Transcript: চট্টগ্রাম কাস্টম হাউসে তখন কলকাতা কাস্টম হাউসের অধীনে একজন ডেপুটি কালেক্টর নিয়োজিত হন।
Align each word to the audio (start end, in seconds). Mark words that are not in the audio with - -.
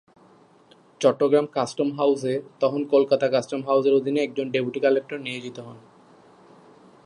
চট্টগ্রাম 1.01 1.45
কাস্টম 1.55 1.89
হাউসে 1.97 2.33
তখন 2.59 2.81
কলকাতা 2.85 3.27
কাস্টম 3.27 3.61
হাউসের 3.67 3.93
অধীনে 3.93 4.19
একজন 4.23 4.45
ডেপুটি 4.51 4.79
কালেক্টর 4.79 5.17
নিয়োজিত 5.19 5.57
হন। 5.59 5.77